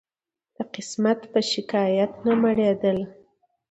[0.55, 3.05] د قسمت په شکایت نه مړېدله